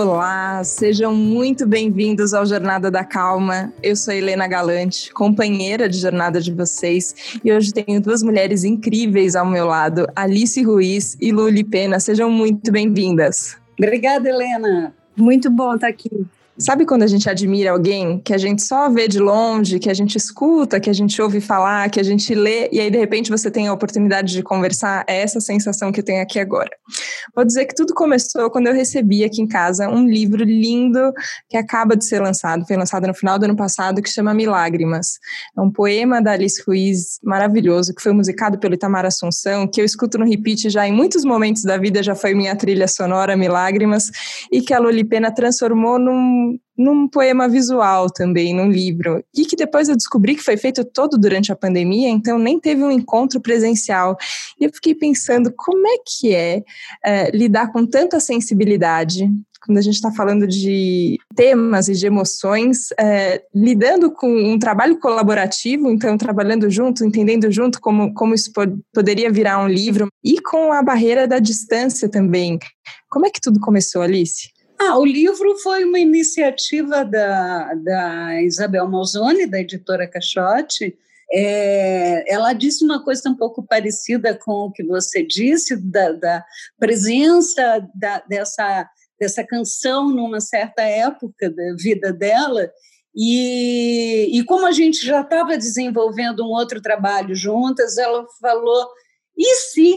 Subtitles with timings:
[0.00, 3.72] Olá, sejam muito bem-vindos ao Jornada da Calma.
[3.82, 9.34] Eu sou Helena Galante, companheira de jornada de vocês, e hoje tenho duas mulheres incríveis
[9.34, 11.98] ao meu lado, Alice Ruiz e Luli Pena.
[11.98, 13.56] Sejam muito bem-vindas.
[13.76, 14.94] Obrigada, Helena.
[15.16, 16.24] Muito bom estar aqui.
[16.60, 19.94] Sabe quando a gente admira alguém que a gente só vê de longe, que a
[19.94, 23.30] gente escuta, que a gente ouve falar, que a gente lê, e aí de repente
[23.30, 25.04] você tem a oportunidade de conversar?
[25.06, 26.70] É essa sensação que eu tenho aqui agora.
[27.32, 31.12] Vou dizer que tudo começou quando eu recebi aqui em casa um livro lindo
[31.48, 35.20] que acaba de ser lançado, foi lançado no final do ano passado, que chama Milágrimas.
[35.56, 39.84] É um poema da Alice Ruiz maravilhoso, que foi musicado pelo Itamar Assunção, que eu
[39.84, 44.10] escuto no repeat já em muitos momentos da vida, já foi minha trilha sonora, Milágrimas,
[44.50, 49.88] e que a Lolipena transformou num num poema visual também, num livro, e que depois
[49.88, 54.16] eu descobri que foi feito todo durante a pandemia, então nem teve um encontro presencial.
[54.60, 56.62] E eu fiquei pensando como é que é,
[57.04, 59.28] é lidar com tanta sensibilidade,
[59.64, 64.98] quando a gente está falando de temas e de emoções, é, lidando com um trabalho
[64.98, 68.52] colaborativo, então trabalhando junto, entendendo junto como, como isso
[68.94, 72.58] poderia virar um livro, e com a barreira da distância também.
[73.10, 74.48] Como é que tudo começou, Alice?
[74.80, 80.96] Ah, o livro foi uma iniciativa da, da Isabel Malzone, da editora Caixote.
[81.32, 86.44] É, ela disse uma coisa um pouco parecida com o que você disse, da, da
[86.78, 88.88] presença da, dessa,
[89.20, 92.70] dessa canção numa certa época da vida dela.
[93.14, 98.88] E, e como a gente já estava desenvolvendo um outro trabalho juntas, ela falou:
[99.36, 99.96] e se?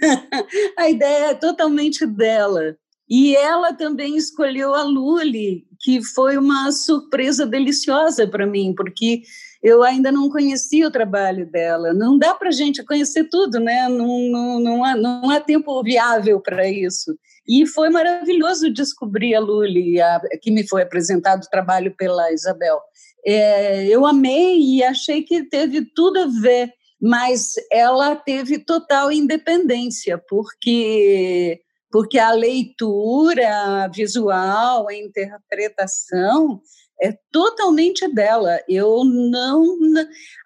[0.78, 2.74] a ideia é totalmente dela.
[3.08, 9.22] E ela também escolheu a Luli, que foi uma surpresa deliciosa para mim, porque
[9.62, 11.92] eu ainda não conhecia o trabalho dela.
[11.92, 13.88] Não dá para a gente conhecer tudo, né?
[13.88, 17.14] Não, não, não, há, não há tempo viável para isso.
[17.46, 22.78] E foi maravilhoso descobrir a Luli, a, que me foi apresentado o trabalho pela Isabel.
[23.26, 30.18] É, eu amei e achei que teve tudo a ver, mas ela teve total independência,
[30.28, 31.60] porque
[31.94, 36.60] porque a leitura visual, a interpretação
[37.00, 38.58] é totalmente dela.
[38.68, 39.78] Eu não.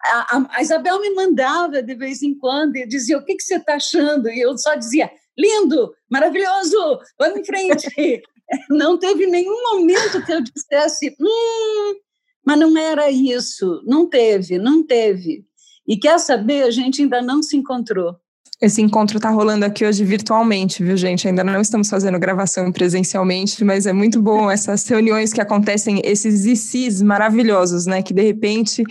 [0.05, 3.55] A, a Isabel me mandava de vez em quando e dizia: O que, que você
[3.55, 4.29] está achando?
[4.29, 7.87] E eu só dizia: Lindo, maravilhoso, vamos em frente.
[8.69, 11.95] não teve nenhum momento que eu dissesse: Hum,
[12.45, 13.81] mas não era isso.
[13.87, 15.43] Não teve, não teve.
[15.87, 16.65] E quer saber?
[16.65, 18.19] A gente ainda não se encontrou.
[18.61, 21.25] Esse encontro está rolando aqui hoje virtualmente, viu, gente?
[21.25, 26.45] Ainda não estamos fazendo gravação presencialmente, mas é muito bom essas reuniões que acontecem, esses
[26.45, 28.01] ICs maravilhosos, né?
[28.01, 28.83] Que de repente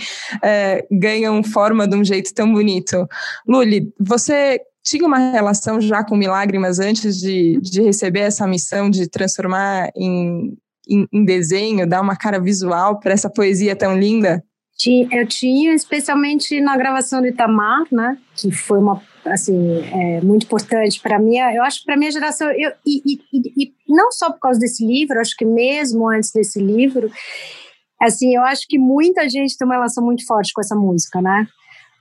[0.42, 3.06] é, ganham forma de um jeito tão bonito.
[3.46, 9.06] Luli, você tinha uma relação já com Milagrimas antes de, de receber essa missão de
[9.06, 10.56] transformar em,
[10.88, 14.42] em, em desenho, dar uma cara visual para essa poesia tão linda?
[15.12, 18.16] Eu tinha, especialmente na gravação do Itamar, né?
[18.34, 19.02] Que foi uma
[19.32, 21.38] assim, é, muito importante para mim.
[21.38, 25.20] Eu acho para minha geração, eu, e, e, e, não só por causa desse livro,
[25.20, 27.10] acho que mesmo antes desse livro,
[28.00, 31.46] assim, eu acho que muita gente tem uma relação muito forte com essa música, né?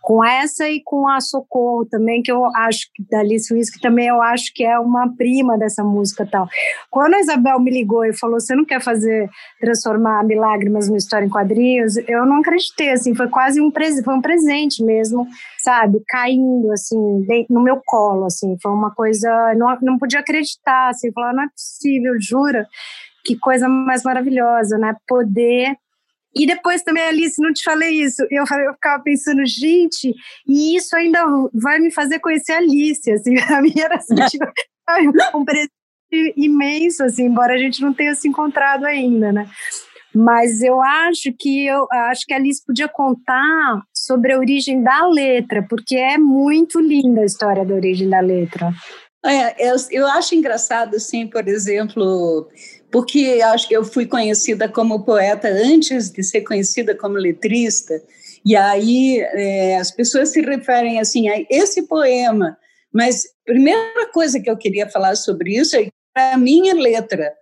[0.08, 4.22] Com essa e com a Socorro também, que eu acho da Alice que também eu
[4.22, 6.48] acho que é uma prima dessa música tal.
[6.90, 9.30] Quando a Isabel me ligou e falou: "Você não quer fazer
[9.60, 14.16] transformar Milágrimas numa história em quadrinhos?", eu não acreditei, assim, foi quase um presente, foi
[14.16, 15.28] um presente mesmo,
[15.60, 16.98] sabe, caindo assim
[17.50, 21.50] no meu colo, assim, foi uma coisa, não, não podia acreditar, assim, falar: "Não é
[21.50, 22.66] possível, jura?"
[23.26, 24.96] Que coisa mais maravilhosa, né?
[25.06, 25.76] Poder
[26.44, 28.22] e depois também, Alice, não te falei isso.
[28.30, 30.14] Eu, eu ficava pensando, gente,
[30.48, 33.12] e isso ainda vai me fazer conhecer a Alice.
[33.12, 34.46] Assim, a minha era assim, tipo,
[35.36, 35.72] um presente
[36.36, 39.50] imenso, assim, embora a gente não tenha se encontrado ainda, né?
[40.16, 45.08] Mas eu acho que eu acho que a Alice podia contar sobre a origem da
[45.08, 48.74] letra, porque é muito linda a história da origem da letra.
[49.26, 52.48] É, eu, eu acho engraçado, assim, por exemplo,
[52.92, 58.02] porque acho que eu fui conhecida como poeta antes de ser conhecida como letrista,
[58.46, 62.58] e aí é, as pessoas se referem assim a esse poema,
[62.94, 67.34] mas primeira coisa que eu queria falar sobre isso é a minha letra.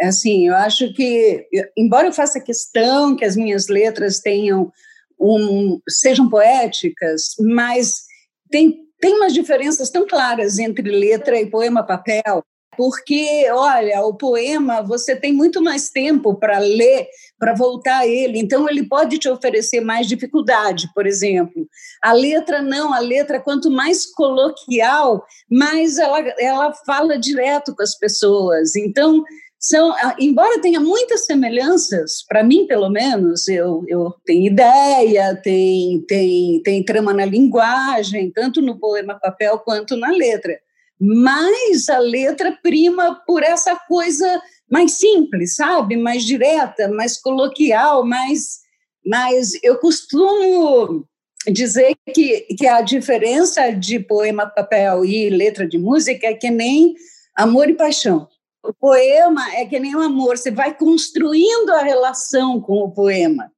[0.00, 1.46] Assim, eu acho que,
[1.76, 4.72] embora eu faça questão que as minhas letras tenham
[5.20, 8.02] um, sejam poéticas, mas
[8.50, 12.42] tem, tem umas diferenças tão claras entre letra e poema papel
[12.76, 17.06] porque, olha, o poema você tem muito mais tempo para ler,
[17.38, 21.66] para voltar a ele, então ele pode te oferecer mais dificuldade, por exemplo.
[22.02, 27.96] A letra não, a letra, quanto mais coloquial, mais ela, ela fala direto com as
[27.98, 28.74] pessoas.
[28.74, 29.22] Então,
[29.58, 36.00] são, ah, embora tenha muitas semelhanças, para mim, pelo menos, eu, eu tenho ideia, tem,
[36.08, 40.58] tem, tem trama na linguagem, tanto no poema papel quanto na letra.
[41.04, 44.40] Mas a letra prima por essa coisa
[44.70, 45.96] mais simples, sabe?
[45.96, 48.60] Mais direta, mais coloquial, mais.
[49.04, 51.04] mais eu costumo
[51.50, 56.94] dizer que, que a diferença de poema papel e letra de música é que nem
[57.36, 58.28] amor e paixão
[58.62, 63.50] o poema é que nem o amor, você vai construindo a relação com o poema.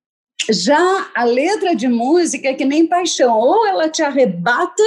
[0.50, 4.82] Já a letra de música é que nem paixão, ou ela te arrebata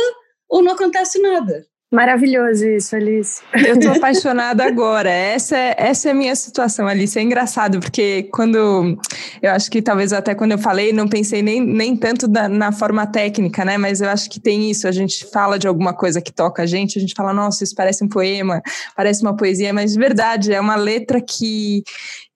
[0.49, 1.65] ou não acontece nada.
[1.89, 3.41] Maravilhoso isso, Alice.
[3.65, 5.09] Eu tô apaixonada agora.
[5.09, 7.17] Essa é, essa é a minha situação, Alice.
[7.17, 8.99] É engraçado, porque quando.
[9.41, 12.71] Eu acho que talvez até quando eu falei, não pensei nem, nem tanto na, na,
[12.73, 13.77] forma técnica, né?
[13.77, 14.85] Mas eu acho que tem isso.
[14.85, 17.73] A gente fala de alguma coisa que toca a gente, a gente fala, nossa, isso
[17.73, 18.61] parece um poema,
[18.93, 21.83] parece uma poesia, mas de verdade, é uma letra que,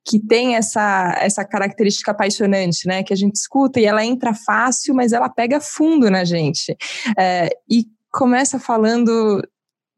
[0.05, 3.03] que tem essa, essa característica apaixonante, né?
[3.03, 6.73] Que a gente escuta e ela entra fácil, mas ela pega fundo na gente.
[7.17, 9.41] É, e começa falando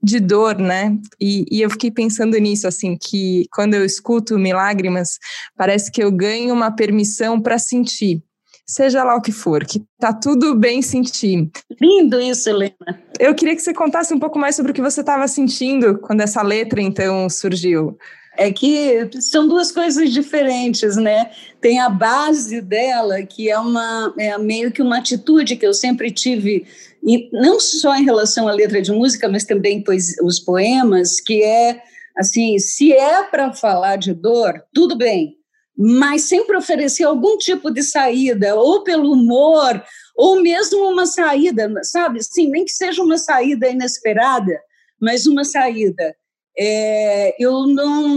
[0.01, 0.97] de dor, né?
[1.19, 5.17] E, e, eu fiquei pensando nisso, assim, que quando eu escuto Milágrimas,
[5.55, 8.21] parece que eu ganho uma permissão para sentir,
[8.67, 11.49] seja lá o que for, que tá tudo bem sentir.
[11.79, 12.75] Lindo isso, Helena.
[13.17, 16.19] Eu queria que você contasse um pouco mais sobre o que você estava sentindo quando
[16.19, 17.97] essa letra, então, surgiu.
[18.35, 21.29] É que são duas coisas diferentes, né?
[21.61, 26.09] Tem a base dela, que é uma é meio que uma atitude que eu sempre
[26.09, 26.65] tive
[27.05, 31.43] e não só em relação à letra de música, mas também pois, os poemas, que
[31.43, 31.81] é
[32.17, 35.35] assim, se é para falar de dor, tudo bem,
[35.77, 39.83] mas sempre oferecer algum tipo de saída, ou pelo humor,
[40.15, 42.23] ou mesmo uma saída, sabe?
[42.23, 44.59] Sim, nem que seja uma saída inesperada,
[45.01, 46.15] mas uma saída.
[46.57, 48.07] É, eu não,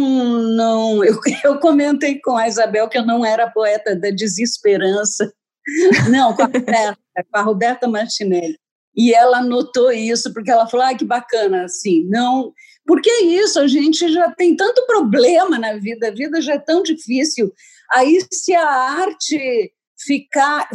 [0.54, 5.32] não eu, eu comentei com a Isabel que eu não era poeta da desesperança,
[6.10, 6.98] não, com a Roberta,
[7.32, 8.58] com a Roberta Martinelli.
[8.96, 12.52] E ela notou isso, porque ela falou: ah, que bacana, assim, não.
[12.86, 16.58] Porque é isso, a gente já tem tanto problema na vida, a vida já é
[16.58, 17.52] tão difícil.
[17.92, 20.68] Aí, se a arte ficar.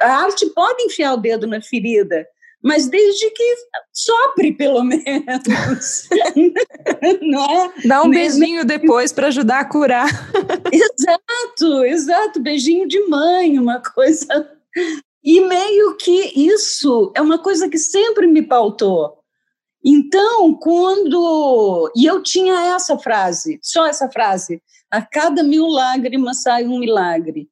[0.00, 2.26] A arte pode enfiar o dedo na ferida,
[2.66, 3.54] mas desde que
[3.92, 6.08] sopre, pelo menos.
[7.22, 7.72] Não é?
[7.84, 10.08] Dá um beijinho depois para ajudar a curar.
[10.72, 12.40] exato, exato.
[12.40, 14.50] Beijinho de mãe, uma coisa
[15.22, 19.16] e meio que isso é uma coisa que sempre me pautou.
[19.84, 21.92] Então, quando.
[21.94, 24.60] E eu tinha essa frase, só essa frase:
[24.90, 27.48] a cada mil lágrimas sai um milagre.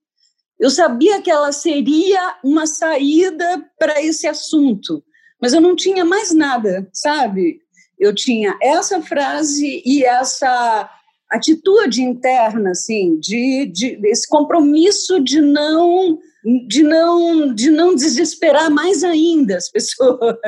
[0.65, 5.05] Eu sabia que ela seria uma saída para esse assunto,
[5.39, 7.61] mas eu não tinha mais nada, sabe?
[7.99, 10.91] Eu tinha essa frase e essa
[11.31, 16.19] atitude interna, assim, de, de esse compromisso de não
[16.67, 20.39] de não, de não desesperar mais ainda as pessoas.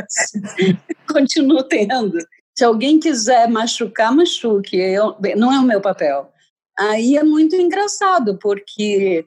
[1.12, 2.16] Continuo tendo.
[2.56, 4.78] Se alguém quiser machucar, machuque.
[4.78, 6.32] Eu, não é o meu papel.
[6.78, 9.26] Aí é muito engraçado, porque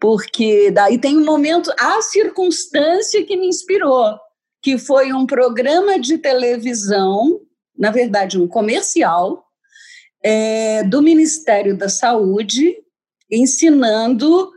[0.00, 4.18] porque daí tem um momento, a circunstância que me inspirou,
[4.62, 7.40] que foi um programa de televisão,
[7.78, 9.44] na verdade, um comercial,
[10.22, 12.76] é, do Ministério da Saúde,
[13.30, 14.50] ensinando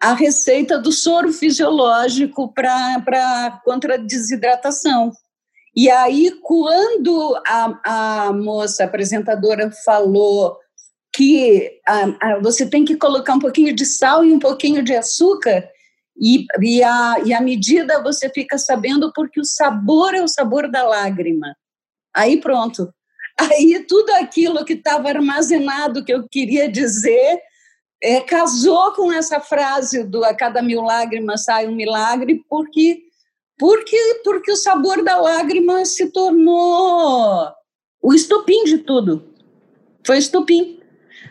[0.00, 5.12] a receita do soro fisiológico para contra a desidratação.
[5.74, 10.56] E aí, quando a, a moça apresentadora falou
[11.14, 14.94] que a, a, você tem que colocar um pouquinho de sal e um pouquinho de
[14.94, 15.68] açúcar,
[16.20, 20.70] e, e, a, e a medida você fica sabendo porque o sabor é o sabor
[20.70, 21.56] da lágrima.
[22.14, 22.92] Aí pronto.
[23.38, 27.40] Aí tudo aquilo que estava armazenado que eu queria dizer
[28.02, 33.02] é, casou com essa frase do a cada mil lágrimas sai um milagre, porque,
[33.56, 37.52] porque, porque o sabor da lágrima se tornou
[38.02, 39.34] o estopim de tudo.
[40.04, 40.77] Foi estopim.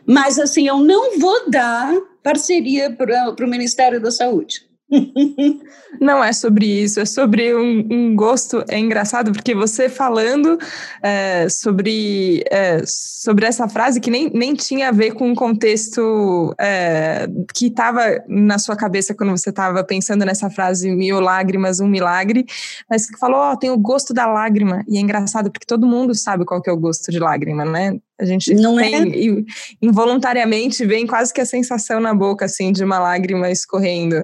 [0.06, 4.67] Mas, assim, eu não vou dar parceria para o Ministério da Saúde.
[6.00, 8.64] Não é sobre isso, é sobre um, um gosto.
[8.70, 10.58] É engraçado porque você falando
[11.04, 16.56] é, sobre, é, sobre essa frase que nem, nem tinha a ver com o contexto
[16.60, 21.88] é, que estava na sua cabeça quando você estava pensando nessa frase mil lágrimas, um
[21.88, 22.46] milagre,
[22.90, 24.84] mas que falou, ó, oh, tem o gosto da lágrima.
[24.88, 27.98] E é engraçado porque todo mundo sabe qual que é o gosto de lágrima, né?
[28.20, 29.46] A gente Não tem, é?
[29.82, 34.24] involuntariamente vem quase que a sensação na boca, assim, de uma lágrima escorrendo.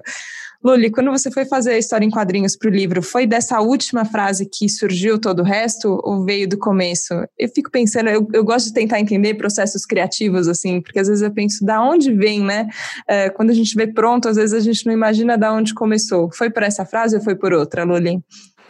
[0.64, 4.06] Luli, quando você foi fazer a história em quadrinhos para o livro, foi dessa última
[4.06, 7.12] frase que surgiu todo o resto ou veio do começo?
[7.38, 11.22] Eu fico pensando, eu, eu gosto de tentar entender processos criativos, assim, porque às vezes
[11.22, 12.66] eu penso, da onde vem, né?
[13.06, 16.30] É, quando a gente vê pronto, às vezes a gente não imagina da onde começou.
[16.32, 18.22] Foi por essa frase ou foi por outra, Luli?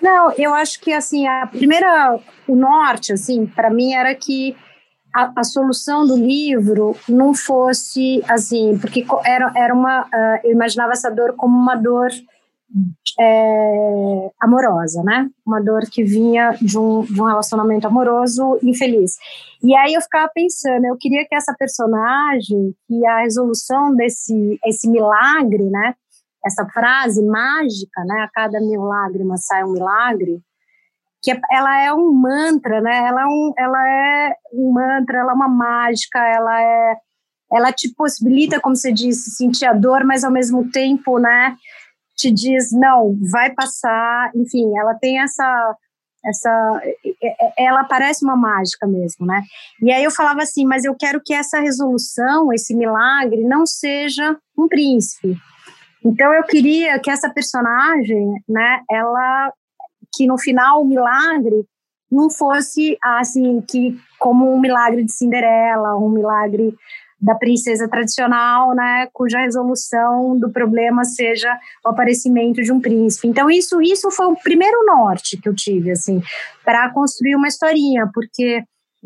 [0.03, 4.57] Não, eu acho que, assim, a primeira, o norte, assim, para mim era que
[5.15, 10.93] a, a, solução do livro não fosse assim, porque era, era uma, uh, eu imaginava
[10.93, 12.11] essa dor como uma dor
[13.21, 15.31] é, amorosa, né?
[15.47, 19.17] Uma dor que vinha de um, de um relacionamento amoroso infeliz.
[19.63, 24.89] E aí eu ficava pensando, eu queria que essa personagem, que a resolução desse esse
[24.91, 25.95] milagre, né?
[26.45, 28.23] Essa frase mágica, né?
[28.23, 30.43] A cada mil lágrimas sai um milagre
[31.25, 32.99] que é, ela é um mantra, né?
[33.09, 36.97] Ela é um, ela é um mantra, ela é uma mágica, ela é,
[37.51, 41.57] ela te possibilita, como você disse, sentir a dor, mas ao mesmo tempo, né?
[42.15, 44.31] Te diz não, vai passar.
[44.37, 45.77] Enfim, ela tem essa,
[46.27, 46.83] essa,
[47.57, 49.43] ela parece uma mágica mesmo, né?
[49.81, 54.37] E aí eu falava assim, mas eu quero que essa resolução, esse milagre, não seja
[54.59, 55.39] um príncipe.
[56.05, 58.83] Então eu queria que essa personagem, né?
[58.91, 59.51] Ela
[60.17, 61.65] que no final o milagre
[62.11, 66.75] não fosse assim que como um milagre de Cinderela, um milagre
[67.21, 73.27] da princesa tradicional, né, cuja resolução do problema seja o aparecimento de um príncipe.
[73.27, 76.23] Então isso isso foi o primeiro norte que eu tive assim
[76.65, 78.63] para construir uma historinha, porque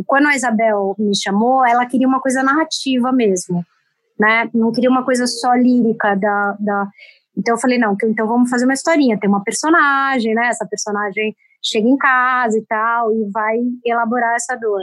[0.06, 3.64] quando a Isabel me chamou, ela queria uma coisa narrativa mesmo,
[4.18, 4.48] né?
[4.52, 6.88] Não queria uma coisa só lírica da, da
[7.38, 10.48] então eu falei, não, então vamos fazer uma historinha, tem uma personagem, né?
[10.48, 14.82] Essa personagem chega em casa e tal, e vai elaborar essa dor.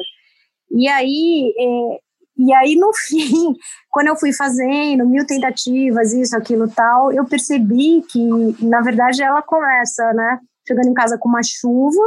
[0.72, 2.00] E aí, é,
[2.38, 3.54] e aí no fim,
[3.90, 9.42] quando eu fui fazendo mil tentativas, isso, aquilo, tal, eu percebi que, na verdade, ela
[9.42, 10.40] começa, né?
[10.66, 12.02] Chegando em casa com uma chuva,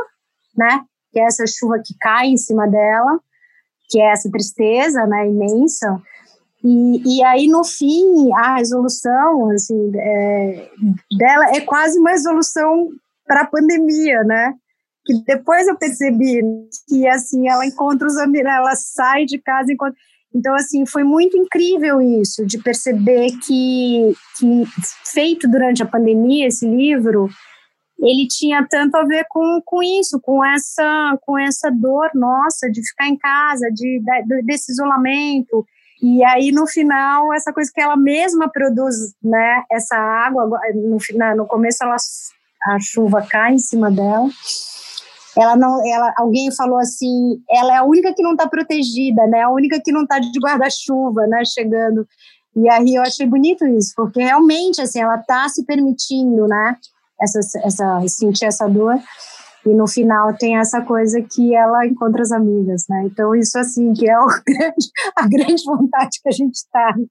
[0.56, 0.82] né?
[1.12, 3.20] Que é essa chuva que cai em cima dela,
[3.90, 5.28] que é essa tristeza, né?
[5.28, 6.00] Imensa.
[6.64, 10.70] E, e aí, no fim, a resolução assim, é,
[11.16, 12.88] dela é quase uma resolução
[13.26, 14.54] para a pandemia, né?
[15.06, 16.40] Que depois eu percebi
[16.88, 19.96] que, assim, ela encontra os amigos, ela sai de casa, encontra...
[20.34, 24.64] Então, assim, foi muito incrível isso, de perceber que, que,
[25.06, 27.28] feito durante a pandemia, esse livro,
[27.98, 32.86] ele tinha tanto a ver com, com isso, com essa, com essa dor nossa de
[32.86, 35.64] ficar em casa, de, de desse isolamento,
[36.00, 39.62] e aí, no final, essa coisa que ela mesma produz, né?
[39.70, 44.28] Essa água, no, final, no começo, ela, a chuva cai em cima dela.
[45.36, 49.42] Ela não, ela, alguém falou assim, ela é a única que não está protegida, né?
[49.42, 51.42] A única que não está de guarda-chuva, né?
[51.44, 52.06] Chegando.
[52.56, 56.76] E aí eu achei bonito isso, porque realmente, assim, ela está se permitindo, né?
[57.20, 58.94] Essa, essa, sentir essa dor
[59.70, 63.04] e no final tem essa coisa que ela encontra as amigas, né?
[63.04, 64.14] Então isso assim que é
[64.46, 67.04] grande, a grande vontade que a gente está, né?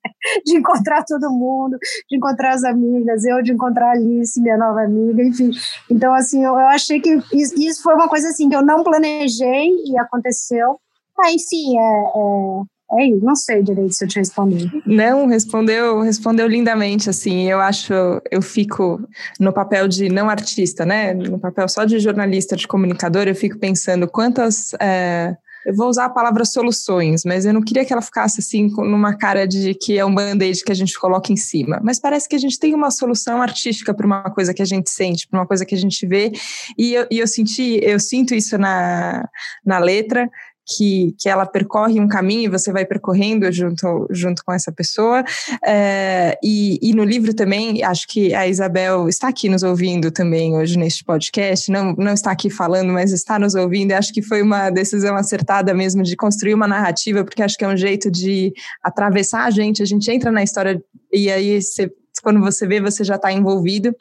[0.45, 1.77] de encontrar todo mundo,
[2.09, 5.51] de encontrar as amigas, eu de encontrar a Alice, minha nova amiga, enfim.
[5.89, 9.69] Então assim eu, eu achei que isso foi uma coisa assim que eu não planejei
[9.85, 10.79] e aconteceu.
[11.19, 14.71] Ah, enfim, é, é é isso, não sei direito se eu te respondi.
[14.85, 17.93] Não, respondeu, respondeu lindamente, assim, eu acho,
[18.31, 19.01] eu fico
[19.39, 23.57] no papel de não artista, né, no papel só de jornalista, de comunicador, eu fico
[23.59, 28.01] pensando quantas, é, eu vou usar a palavra soluções, mas eu não queria que ela
[28.01, 31.81] ficasse assim, numa cara de que é um band-aid que a gente coloca em cima,
[31.83, 34.89] mas parece que a gente tem uma solução artística para uma coisa que a gente
[34.89, 36.31] sente, para uma coisa que a gente vê,
[36.77, 39.27] e eu, e eu senti, eu sinto isso na,
[39.65, 40.29] na letra,
[40.67, 45.23] que, que ela percorre um caminho e você vai percorrendo junto, junto com essa pessoa.
[45.65, 50.55] É, e, e no livro também, acho que a Isabel está aqui nos ouvindo também
[50.55, 53.93] hoje neste podcast, não, não está aqui falando, mas está nos ouvindo.
[53.93, 57.67] Acho que foi uma decisão acertada mesmo de construir uma narrativa, porque acho que é
[57.67, 60.81] um jeito de atravessar a gente, a gente entra na história
[61.13, 61.91] e aí você
[62.23, 63.95] quando você vê, você já está envolvido.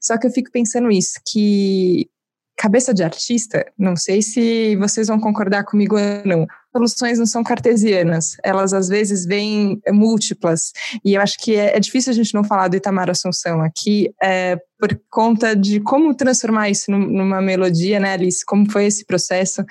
[0.00, 2.08] Só que eu fico pensando isso, que
[2.56, 6.46] cabeça de artista, não sei se vocês vão concordar comigo ou não.
[6.72, 10.72] Soluções não são cartesianas, elas às vezes vêm múltiplas,
[11.04, 14.12] e eu acho que é, é difícil a gente não falar do Itamar Assunção aqui,
[14.22, 18.44] é, por conta de como transformar isso numa melodia, né, Alice?
[18.44, 19.64] Como foi esse processo?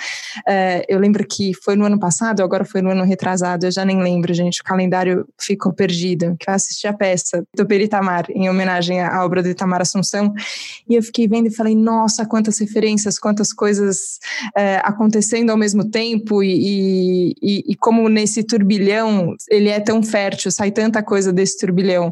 [0.48, 3.86] É, eu lembro que foi no ano passado, agora foi no ano retrasado, eu já
[3.86, 8.50] nem lembro, gente, o calendário ficou perdido, que eu assisti a peça do Peritamar, em
[8.50, 10.34] homenagem à obra do Itamar Assunção,
[10.89, 14.17] e eu fiquei vendo e falei, nossa, quantas referências, quantas coisas
[14.58, 20.50] é, acontecendo ao mesmo tempo, e, e, e como nesse turbilhão ele é tão fértil,
[20.50, 22.12] sai tanta coisa desse turbilhão.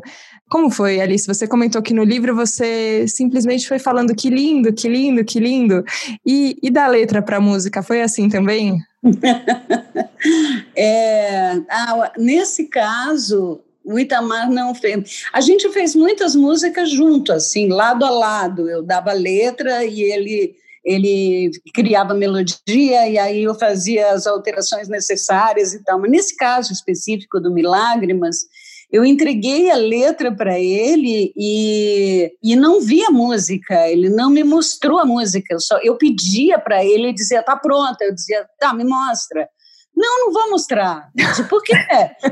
[0.52, 1.26] Como foi, Alice?
[1.26, 5.82] Você comentou que no livro você simplesmente foi falando que lindo, que lindo, que lindo.
[6.26, 8.78] E, e da letra para a música, foi assim também?
[10.76, 15.24] é, ah, nesse caso, o Itamar não fez.
[15.32, 18.70] A gente fez muitas músicas junto, assim, lado a lado.
[18.70, 25.74] Eu dava letra e ele ele criava melodia e aí eu fazia as alterações necessárias
[25.74, 25.98] e tal.
[25.98, 28.48] Mas nesse caso específico do Milágrimas,
[28.92, 34.44] eu entreguei a letra para ele e, e não vi a música, ele não me
[34.44, 38.46] mostrou a música, eu, só, eu pedia para ele, ele dizia, tá pronta, eu dizia,
[38.60, 39.48] tá, me mostra.
[39.96, 41.10] Não, não vou mostrar.
[41.16, 41.74] Disse, por quê?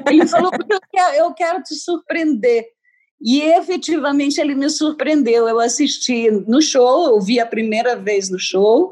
[0.09, 2.65] Ele falou, porque eu quero, eu quero te surpreender.
[3.21, 5.47] E efetivamente ele me surpreendeu.
[5.47, 8.91] Eu assisti no show, eu vi a primeira vez no show,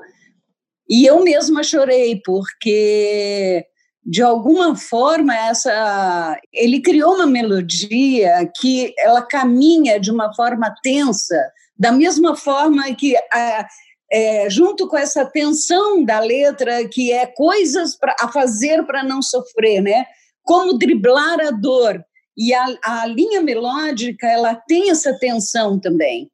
[0.90, 3.66] e eu mesma chorei, porque
[4.08, 11.36] de alguma forma essa ele criou uma melodia que ela caminha de uma forma tensa
[11.78, 13.68] da mesma forma que a,
[14.10, 19.22] é, junto com essa tensão da letra que é coisas pra, a fazer para não
[19.22, 20.06] sofrer né?
[20.42, 22.02] Como driblar a dor.
[22.38, 26.32] E a, a linha melódica ela tem essa tensão também.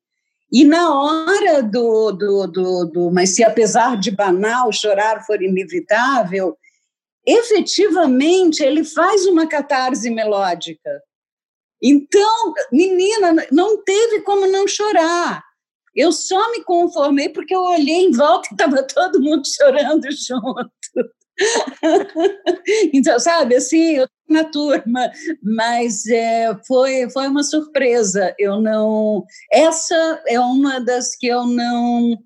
[0.52, 6.56] E na hora do, do, do, do mas se apesar de banal chorar for inevitável
[7.26, 11.02] efetivamente ele faz uma catarse melódica.
[11.82, 15.44] Então, menina, não teve como não chorar.
[15.96, 20.72] Eu só me conformei porque eu olhei em volta e estava todo mundo chorando junto.
[22.94, 25.12] então, sabe, assim, eu na turma,
[25.42, 28.34] mas é, foi, foi uma surpresa.
[28.40, 29.24] Eu não.
[29.52, 32.18] Essa é uma das que eu não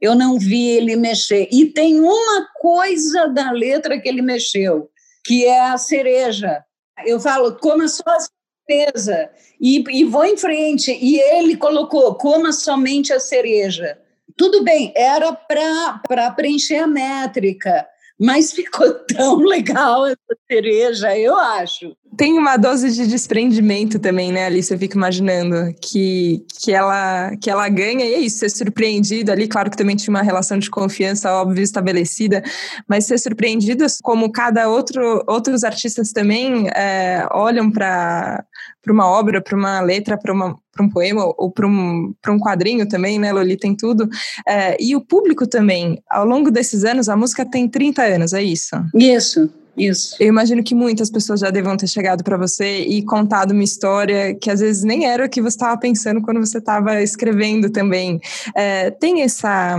[0.00, 1.48] eu não vi ele mexer.
[1.50, 4.90] E tem uma coisa da letra que ele mexeu,
[5.24, 6.62] que é a cereja.
[7.04, 10.92] Eu falo, coma só a certeza, e, e vou em frente.
[10.92, 13.98] E ele colocou, coma somente a cereja.
[14.36, 17.86] Tudo bem, era para preencher a métrica,
[18.18, 21.96] mas ficou tão legal essa cereja, eu acho.
[22.16, 24.72] Tem uma dose de desprendimento também, né, Alice?
[24.72, 29.48] Eu fico imaginando que, que, ela, que ela ganha, e é isso, ser surpreendida ali.
[29.48, 32.42] Claro que também tinha uma relação de confiança, óbvio, estabelecida,
[32.88, 38.44] mas ser surpreendida como cada outro, outros artistas também é, olham para
[38.88, 43.32] uma obra, para uma letra, para um poema ou para um, um quadrinho também, né?
[43.32, 44.08] Loli tem tudo.
[44.46, 48.42] É, e o público também, ao longo desses anos, a música tem 30 anos, é
[48.42, 48.76] isso?
[48.94, 49.50] Isso.
[49.76, 50.16] Isso.
[50.20, 54.34] Eu imagino que muitas pessoas já devam ter chegado para você e contado uma história
[54.34, 58.20] que às vezes nem era o que você estava pensando quando você estava escrevendo também.
[58.54, 59.76] É, tem essa,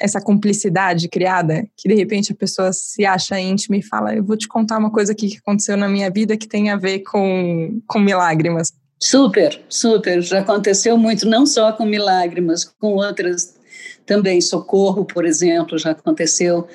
[0.00, 4.36] essa cumplicidade criada que de repente a pessoa se acha íntima e fala: Eu vou
[4.36, 7.80] te contar uma coisa aqui que aconteceu na minha vida que tem a ver com,
[7.86, 8.72] com milagres.
[8.98, 10.22] Super, super.
[10.22, 13.54] Já aconteceu muito, não só com milagres, mas com outras
[14.06, 14.40] também.
[14.40, 16.66] Socorro, por exemplo, já aconteceu.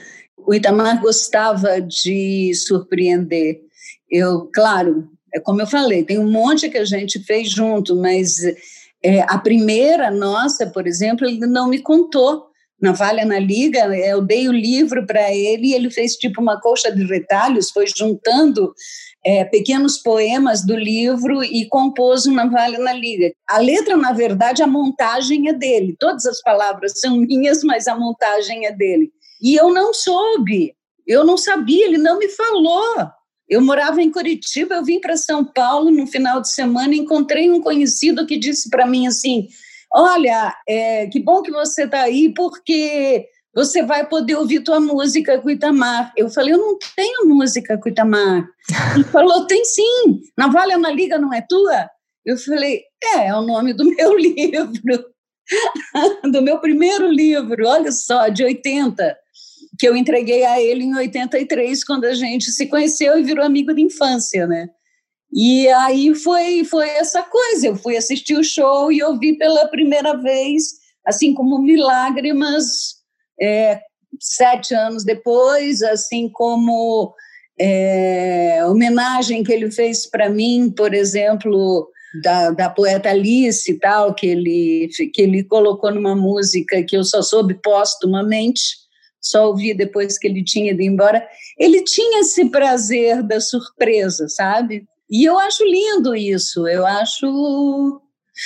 [0.45, 3.61] O Itamar gostava de surpreender.
[4.09, 8.37] Eu, claro, é como eu falei, tem um monte que a gente fez junto, mas
[9.03, 12.47] é, a primeira nossa, por exemplo, ele não me contou.
[12.81, 16.61] Na Valha na Liga, eu dei o livro para ele e ele fez tipo uma
[16.61, 18.73] colcha de retalhos, foi juntando
[19.25, 23.31] é, pequenos poemas do livro e compôs uma Navalha na Liga.
[23.47, 25.95] A letra, na verdade, a montagem é dele.
[25.99, 29.11] Todas as palavras são minhas, mas a montagem é dele.
[29.41, 30.73] E eu não soube,
[31.07, 33.09] eu não sabia, ele não me falou.
[33.47, 37.61] Eu morava em Curitiba, eu vim para São Paulo no final de semana, encontrei um
[37.61, 39.47] conhecido que disse para mim assim:
[39.91, 45.39] Olha, é, que bom que você está aí, porque você vai poder ouvir tua música
[45.39, 46.13] com Itamar.
[46.15, 48.47] Eu falei, eu não tenho música com Itamar.
[48.95, 51.89] Ele falou, tem sim, Navalha na Liga não é tua?
[52.23, 54.71] Eu falei, é, é o nome do meu livro,
[56.31, 59.17] do meu primeiro livro, olha só, de 80,
[59.79, 63.73] que eu entreguei a ele em 83, quando a gente se conheceu e virou amigo
[63.73, 64.67] de infância, né?
[65.31, 70.17] E aí foi, foi essa coisa, eu fui assistir o show e ouvi pela primeira
[70.17, 70.63] vez,
[71.05, 72.95] assim como Milagre, mas
[73.41, 73.79] é,
[74.19, 77.13] sete anos depois, assim como
[77.57, 81.87] é, homenagem que ele fez para mim, por exemplo,
[82.21, 87.03] da, da poeta Alice e tal, que ele, que ele colocou numa música que eu
[87.03, 88.88] só soube póstumamente,
[89.21, 91.25] só ouvi depois que ele tinha ido embora.
[91.57, 94.85] Ele tinha esse prazer da surpresa, sabe?
[95.09, 98.01] E eu acho lindo isso, eu acho.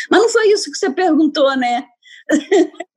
[0.10, 1.86] Mas não foi isso que você perguntou, né?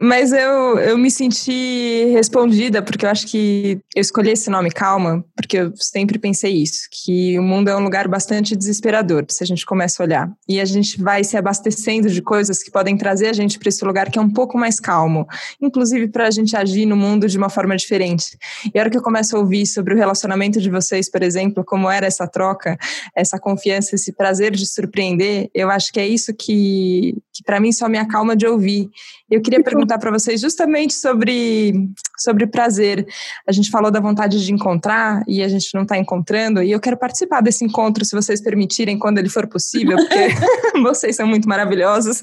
[0.01, 5.25] Mas eu, eu me senti respondida, porque eu acho que eu escolhi esse nome Calma,
[5.35, 9.47] porque eu sempre pensei isso, que o mundo é um lugar bastante desesperador, se a
[9.47, 10.31] gente começa a olhar.
[10.47, 13.85] E a gente vai se abastecendo de coisas que podem trazer a gente para esse
[13.85, 15.27] lugar que é um pouco mais calmo,
[15.61, 18.37] inclusive para a gente agir no mundo de uma forma diferente.
[18.75, 21.65] E a hora que eu começo a ouvir sobre o relacionamento de vocês, por exemplo,
[21.65, 22.77] como era essa troca,
[23.15, 27.73] essa confiança, esse prazer de surpreender, eu acho que é isso que, que para mim
[27.73, 28.91] só me acalma de ouvir.
[29.31, 33.07] Eu queria perguntar para vocês justamente sobre, sobre prazer.
[33.47, 36.81] A gente falou da vontade de encontrar e a gente não está encontrando, e eu
[36.81, 40.29] quero participar desse encontro, se vocês permitirem, quando ele for possível, porque
[40.83, 42.23] vocês são muito maravilhosos.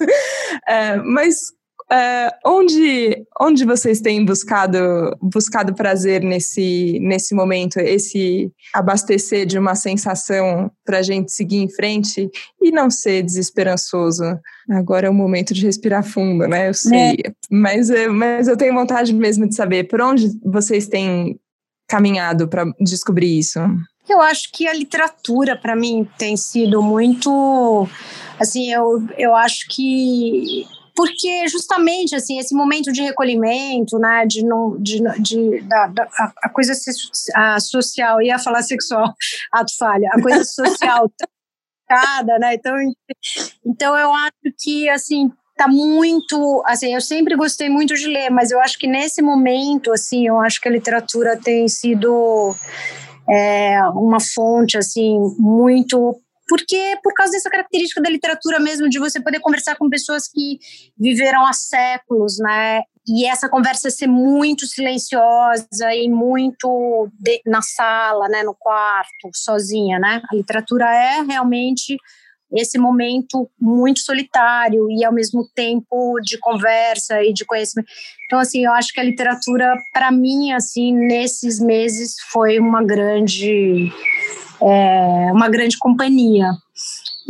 [0.67, 1.51] É, mas
[1.91, 4.79] Uh, onde, onde vocês têm buscado,
[5.21, 11.69] buscado prazer nesse, nesse momento, esse abastecer de uma sensação para a gente seguir em
[11.69, 12.29] frente
[12.61, 14.23] e não ser desesperançoso?
[14.71, 16.69] Agora é o momento de respirar fundo, né?
[16.69, 17.17] Eu sei.
[17.25, 17.31] É.
[17.51, 21.39] Mas, eh, mas eu tenho vontade mesmo de saber por onde vocês têm
[21.87, 23.59] caminhado para descobrir isso.
[24.09, 27.87] Eu acho que a literatura, para mim, tem sido muito.
[28.39, 34.77] Assim, eu, eu acho que porque justamente assim esse momento de recolhimento, né, de não,
[34.79, 36.07] de, de da, da,
[36.43, 36.73] a coisa
[37.35, 39.13] a social ia falar sexual,
[39.51, 41.11] ato falha, a coisa social
[41.87, 42.55] cada, né?
[42.55, 42.75] Então,
[43.65, 48.49] então eu acho que assim tá muito, assim, eu sempre gostei muito de ler, mas
[48.49, 52.55] eu acho que nesse momento, assim, eu acho que a literatura tem sido
[53.29, 56.19] é, uma fonte assim muito
[56.53, 60.59] porque por causa dessa característica da literatura mesmo, de você poder conversar com pessoas que
[60.95, 62.83] viveram há séculos, né?
[63.07, 69.97] E essa conversa ser muito silenciosa e muito de, na sala, né, no quarto, sozinha,
[69.97, 70.21] né?
[70.31, 71.97] A literatura é realmente
[72.55, 77.89] esse momento muito solitário e ao mesmo tempo de conversa e de conhecimento.
[78.27, 83.91] Então assim, eu acho que a literatura para mim assim nesses meses foi uma grande
[84.63, 86.51] é, uma grande companhia.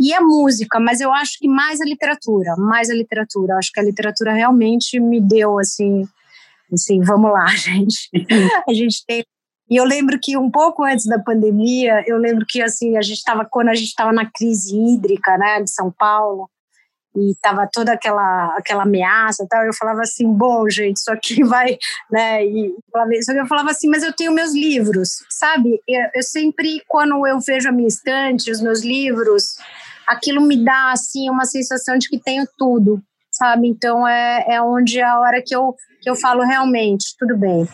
[0.00, 3.56] E a música, mas eu acho que mais a literatura, mais a literatura.
[3.56, 6.04] Acho que a literatura realmente me deu assim,
[6.72, 8.10] assim, vamos lá, gente.
[8.68, 9.24] a gente tem
[9.70, 13.16] e eu lembro que um pouco antes da pandemia, eu lembro que assim, a gente
[13.16, 16.50] estava quando a gente estava na crise hídrica, né, de São Paulo,
[17.16, 21.78] e tava toda aquela aquela ameaça tal eu falava assim bom gente isso aqui vai
[22.10, 22.74] né e
[23.22, 25.80] só que eu falava assim mas eu tenho meus livros sabe?
[25.88, 29.56] Eu, eu, sempre quando eu vejo a minha estante os meus livros
[30.06, 33.00] aquilo me dá assim uma sensação de que tenho tudo
[33.30, 33.68] sabe?
[33.68, 37.66] Então é, é onde a hora que eu que eu falo realmente tudo bem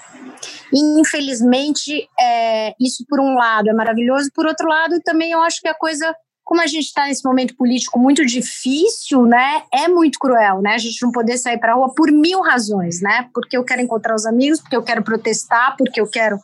[0.73, 5.61] e, infelizmente é, isso por um lado é maravilhoso por outro lado também eu acho
[5.61, 6.15] que a coisa
[6.51, 9.63] como a gente está nesse momento político muito difícil, né?
[9.73, 10.75] É muito cruel, né?
[10.75, 13.31] A gente não poder sair para a rua por mil razões, né?
[13.33, 16.41] Porque eu quero encontrar os amigos, porque eu quero protestar, porque eu quero.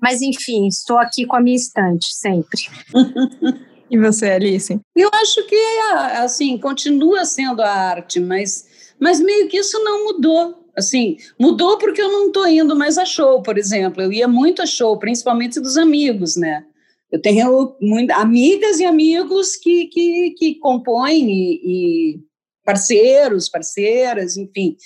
[0.00, 2.60] Mas enfim, estou aqui com a minha estante sempre.
[3.90, 4.80] e você, Alice?
[4.94, 5.80] Eu acho que
[6.14, 10.70] assim continua sendo a arte, mas mas meio que isso não mudou.
[10.76, 14.00] Assim, mudou porque eu não estou indo mais a show, por exemplo.
[14.00, 16.64] Eu ia muito a show, principalmente dos amigos, né?
[17.12, 22.20] Eu tenho muito, amigas e amigos que, que, que compõem e, e
[22.64, 24.76] parceiros, parceiras, enfim.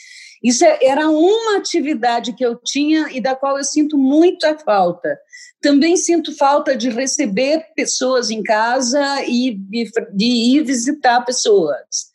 [0.43, 5.17] Isso é, era uma atividade que eu tinha e da qual eu sinto muita falta.
[5.61, 12.07] Também sinto falta de receber pessoas em casa e de, de ir visitar pessoas.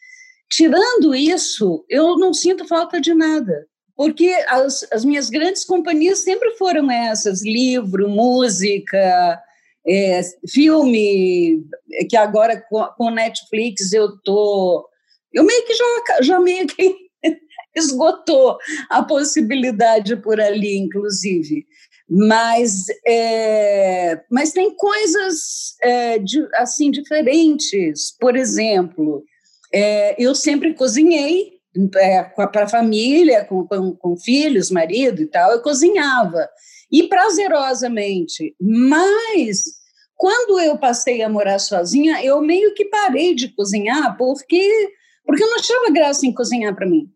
[0.51, 6.51] Tirando isso, eu não sinto falta de nada, porque as, as minhas grandes companhias sempre
[6.57, 9.41] foram essas: livro, música,
[9.87, 11.63] é, filme
[12.09, 14.87] que agora com, Netflix eu tô
[15.33, 16.95] eu meio que já, já meio que
[17.75, 18.57] esgotou
[18.89, 21.65] a possibilidade por ali inclusive.
[22.07, 28.15] Mas é, mas tem coisas é, de, assim diferentes.
[28.19, 29.23] Por exemplo
[29.73, 31.53] é, eu sempre cozinhei
[31.95, 36.49] é, para a família com, com, com filhos marido e tal eu cozinhava
[36.91, 38.55] e prazerosamente.
[38.59, 39.63] Mas
[40.15, 44.93] quando eu passei a morar sozinha, eu meio que parei de cozinhar porque
[45.25, 47.09] porque eu não achava graça em cozinhar para mim,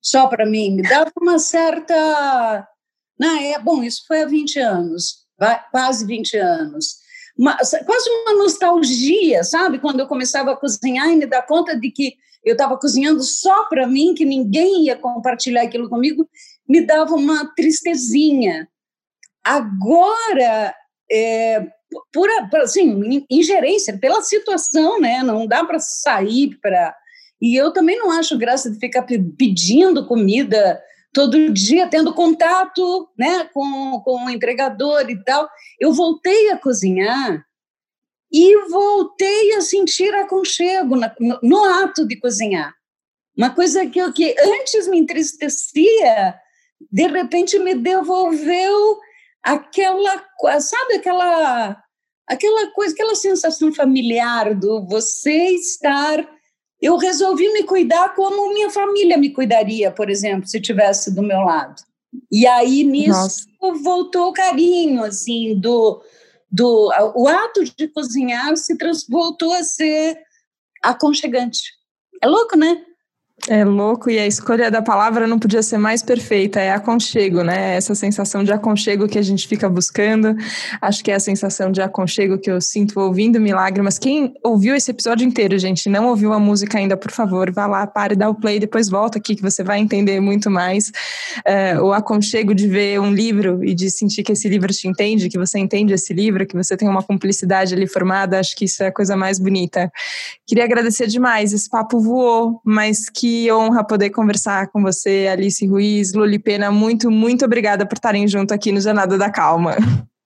[0.00, 2.68] só para mim, me dava uma certa,
[3.18, 5.26] não, é bom, isso foi há 20 anos,
[5.70, 6.96] quase 20 anos.
[7.36, 9.78] uma, quase uma nostalgia, sabe?
[9.78, 13.64] Quando eu começava a cozinhar e me dar conta de que eu estava cozinhando só
[13.64, 16.28] para mim, que ninguém ia compartilhar aquilo comigo,
[16.68, 18.68] me dava uma tristezinha.
[19.48, 20.74] Agora,
[21.10, 21.66] é,
[22.12, 22.28] por,
[22.60, 25.22] assim, ingerência, pela situação, né?
[25.22, 26.94] Não dá para sair para.
[27.40, 29.06] E eu também não acho graça de ficar
[29.38, 30.78] pedindo comida
[31.14, 35.48] todo dia, tendo contato né, com, com o entregador e tal.
[35.80, 37.42] Eu voltei a cozinhar
[38.30, 42.74] e voltei a sentir aconchego na, no, no, ato de cozinhar.
[43.34, 46.34] Uma coisa que, que antes me entristecia,
[46.92, 48.98] de repente me devolveu
[49.42, 50.24] aquela,
[50.60, 51.82] sabe, aquela,
[52.26, 56.28] aquela coisa, aquela sensação familiar do você estar.
[56.80, 61.40] Eu resolvi me cuidar como minha família me cuidaria, por exemplo, se tivesse do meu
[61.40, 61.82] lado.
[62.30, 63.82] E aí nisso Nossa.
[63.82, 66.02] voltou o carinho, assim, do,
[66.50, 70.18] do o ato de cozinhar se trans, voltou a ser
[70.82, 71.60] aconchegante.
[72.22, 72.84] É louco, né?
[73.46, 77.76] É louco, e a escolha da palavra não podia ser mais perfeita, é aconchego, né?
[77.76, 80.36] Essa sensação de aconchego que a gente fica buscando.
[80.82, 83.80] Acho que é a sensação de aconchego que eu sinto ouvindo Milagre.
[83.80, 87.66] Mas quem ouviu esse episódio inteiro, gente, não ouviu a música ainda, por favor, vá
[87.66, 90.90] lá, pare, dá o play, depois volta aqui que você vai entender muito mais.
[91.44, 95.28] É, o aconchego de ver um livro e de sentir que esse livro te entende,
[95.30, 98.82] que você entende esse livro, que você tem uma cumplicidade ali formada, acho que isso
[98.82, 99.90] é a coisa mais bonita.
[100.46, 105.66] Queria agradecer demais, esse papo voou, mas que que honra poder conversar com você, Alice
[105.66, 106.70] Ruiz, Luli Pena.
[106.70, 109.76] Muito, muito obrigada por estarem junto aqui no Jornada da Calma.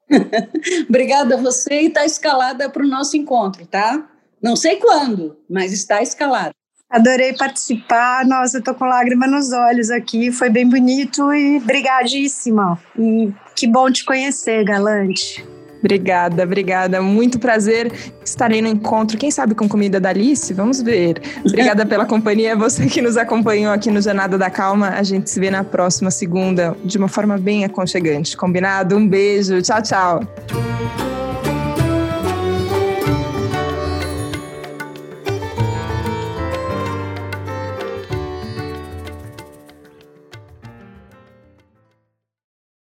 [0.89, 4.09] obrigada a você e está escalada para o nosso encontro, tá?
[4.41, 6.53] Não sei quando, mas está escalada.
[6.89, 8.25] Adorei participar.
[8.25, 10.31] Nossa, eu tô com lágrima nos olhos aqui.
[10.31, 12.79] Foi bem bonito e brigadíssima.
[12.97, 15.45] E que bom te conhecer, Galante.
[15.83, 17.03] Obrigada, obrigada.
[17.03, 17.93] Muito prazer.
[18.25, 20.55] Estarei no encontro, quem sabe com comida da Alice?
[20.55, 21.21] Vamos ver.
[21.45, 24.91] Obrigada pela companhia, você que nos acompanhou aqui no Jornada da Calma.
[24.91, 28.37] A gente se vê na próxima segunda de uma forma bem aconchegante.
[28.37, 28.97] Combinado?
[28.97, 29.61] Um beijo.
[29.61, 31.22] Tchau, tchau.